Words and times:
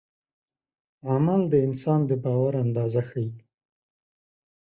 عمل 1.09 1.41
د 1.51 1.53
انسان 1.67 1.99
د 2.09 2.11
باور 2.23 2.53
اندازه 2.63 3.01
ښيي. 3.09 3.29